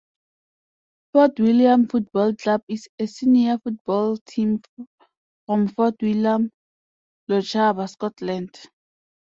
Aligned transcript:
Fort 1.11 1.39
William 1.39 1.87
Football 1.87 2.35
Club 2.35 2.63
is 2.67 2.89
a 2.97 3.05
senior 3.05 3.59
football 3.59 4.17
team 4.25 4.59
from 5.45 5.67
Fort 5.67 5.93
William, 6.01 6.49
Lochaber, 7.29 7.85
Scotland. 7.87 8.57